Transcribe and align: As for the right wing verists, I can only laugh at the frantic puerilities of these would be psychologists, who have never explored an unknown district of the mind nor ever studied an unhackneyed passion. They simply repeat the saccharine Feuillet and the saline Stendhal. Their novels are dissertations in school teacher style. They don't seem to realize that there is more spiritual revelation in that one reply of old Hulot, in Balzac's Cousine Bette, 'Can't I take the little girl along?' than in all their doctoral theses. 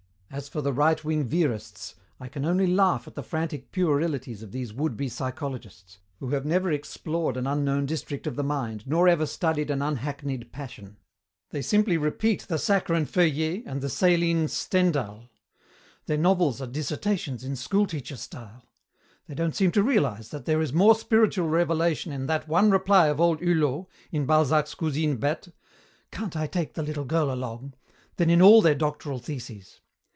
As 0.33 0.47
for 0.47 0.61
the 0.61 0.71
right 0.71 1.03
wing 1.03 1.27
verists, 1.27 1.95
I 2.17 2.29
can 2.29 2.45
only 2.45 2.65
laugh 2.65 3.05
at 3.05 3.15
the 3.15 3.21
frantic 3.21 3.69
puerilities 3.73 4.41
of 4.41 4.53
these 4.53 4.71
would 4.71 4.95
be 4.95 5.09
psychologists, 5.09 5.99
who 6.21 6.29
have 6.29 6.45
never 6.45 6.71
explored 6.71 7.35
an 7.35 7.45
unknown 7.45 7.85
district 7.85 8.25
of 8.25 8.37
the 8.37 8.43
mind 8.43 8.87
nor 8.87 9.09
ever 9.09 9.25
studied 9.25 9.69
an 9.69 9.81
unhackneyed 9.81 10.53
passion. 10.53 10.95
They 11.49 11.61
simply 11.61 11.97
repeat 11.97 12.43
the 12.43 12.57
saccharine 12.57 13.07
Feuillet 13.07 13.63
and 13.65 13.81
the 13.81 13.89
saline 13.89 14.47
Stendhal. 14.47 15.25
Their 16.05 16.17
novels 16.17 16.61
are 16.61 16.67
dissertations 16.67 17.43
in 17.43 17.57
school 17.57 17.85
teacher 17.85 18.15
style. 18.15 18.69
They 19.27 19.35
don't 19.35 19.53
seem 19.53 19.73
to 19.73 19.83
realize 19.83 20.29
that 20.29 20.45
there 20.45 20.61
is 20.61 20.71
more 20.71 20.95
spiritual 20.95 21.49
revelation 21.49 22.13
in 22.13 22.27
that 22.27 22.47
one 22.47 22.71
reply 22.71 23.07
of 23.07 23.19
old 23.19 23.41
Hulot, 23.41 23.87
in 24.13 24.25
Balzac's 24.25 24.75
Cousine 24.75 25.17
Bette, 25.17 25.51
'Can't 26.09 26.37
I 26.37 26.47
take 26.47 26.75
the 26.75 26.83
little 26.83 27.03
girl 27.03 27.33
along?' 27.33 27.73
than 28.15 28.29
in 28.29 28.41
all 28.41 28.61
their 28.61 28.73
doctoral 28.75 29.19
theses. 29.19 29.81